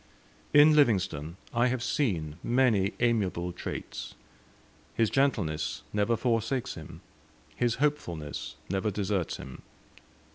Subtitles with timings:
[0.51, 4.15] In Livingstone I have seen many amiable traits.
[4.95, 7.01] His gentleness never forsakes him;
[7.55, 9.61] his hopefulness never deserts him.